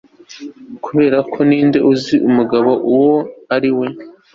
[0.83, 3.17] kuberako ninde uzi umugabo uwo
[3.55, 3.87] ari we